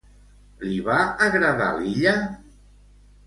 [0.69, 0.95] Li va
[1.27, 2.13] agradar l'illa?